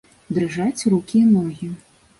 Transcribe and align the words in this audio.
Дрыжаць 0.37 0.87
рукі 0.95 1.23
і 1.23 1.29
ногі. 1.37 1.73